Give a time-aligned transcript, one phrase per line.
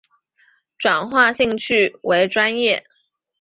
[0.79, 2.87] 转化兴趣为专业